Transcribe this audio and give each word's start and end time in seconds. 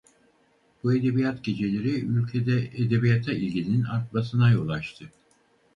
Bu 0.83 0.93
edebiyat 0.95 1.43
geceleri 1.43 1.99
ülkede 2.01 2.71
edebiyata 2.77 3.33
ilginin 3.33 3.83
artmasına 3.83 4.51
yol 4.51 4.69
açtı. 4.69 5.11